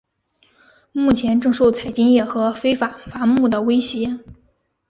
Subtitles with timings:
[0.93, 4.17] 目前正受采金业和非法伐木的威胁。